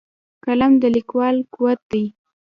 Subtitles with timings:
[0.45, 2.05] قلم د لیکوال قوت دی